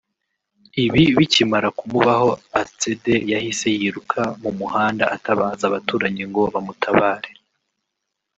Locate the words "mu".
4.41-4.51